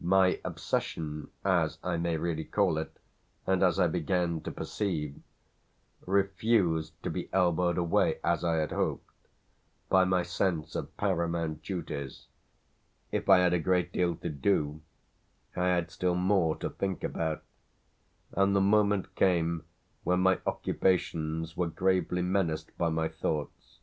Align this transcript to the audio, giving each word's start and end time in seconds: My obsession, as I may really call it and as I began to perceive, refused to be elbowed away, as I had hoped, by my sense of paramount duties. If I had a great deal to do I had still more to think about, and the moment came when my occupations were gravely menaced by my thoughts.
My 0.00 0.40
obsession, 0.46 1.28
as 1.44 1.76
I 1.84 1.98
may 1.98 2.16
really 2.16 2.44
call 2.46 2.78
it 2.78 2.98
and 3.46 3.62
as 3.62 3.78
I 3.78 3.86
began 3.86 4.40
to 4.40 4.50
perceive, 4.50 5.20
refused 6.06 6.94
to 7.02 7.10
be 7.10 7.28
elbowed 7.34 7.76
away, 7.76 8.16
as 8.24 8.42
I 8.44 8.54
had 8.54 8.72
hoped, 8.72 9.12
by 9.90 10.04
my 10.04 10.22
sense 10.22 10.74
of 10.74 10.96
paramount 10.96 11.62
duties. 11.64 12.28
If 13.12 13.28
I 13.28 13.40
had 13.40 13.52
a 13.52 13.58
great 13.58 13.92
deal 13.92 14.16
to 14.16 14.30
do 14.30 14.80
I 15.54 15.66
had 15.66 15.90
still 15.90 16.14
more 16.14 16.56
to 16.60 16.70
think 16.70 17.04
about, 17.04 17.42
and 18.32 18.56
the 18.56 18.62
moment 18.62 19.14
came 19.14 19.64
when 20.02 20.20
my 20.20 20.38
occupations 20.46 21.58
were 21.58 21.68
gravely 21.68 22.22
menaced 22.22 22.70
by 22.78 22.88
my 22.88 23.06
thoughts. 23.08 23.80